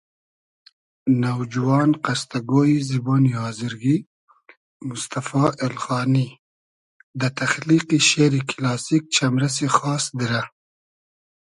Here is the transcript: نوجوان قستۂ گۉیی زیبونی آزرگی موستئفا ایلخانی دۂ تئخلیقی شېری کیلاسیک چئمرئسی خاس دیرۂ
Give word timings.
نوجوان 1.21 1.89
قستۂ 2.03 2.39
گۉیی 2.49 2.77
زیبونی 2.87 3.31
آزرگی 3.47 3.95
موستئفا 4.87 5.43
ایلخانی 5.63 6.27
دۂ 7.19 7.27
تئخلیقی 7.37 7.99
شېری 8.07 8.41
کیلاسیک 8.49 9.03
چئمرئسی 9.15 9.67
خاس 9.77 10.03
دیرۂ 10.17 10.41